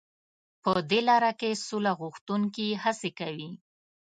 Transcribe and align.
په 0.63 0.71
دې 0.89 0.99
لاره 1.09 1.31
کې 1.39 1.51
سوله 1.67 1.91
غوښتونکي 1.99 2.67
هڅې 2.83 3.09
کوي. 3.19 3.51